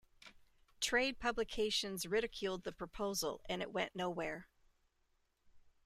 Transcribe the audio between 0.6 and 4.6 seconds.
Trade publications ridiculed the proposal and it went nowhere.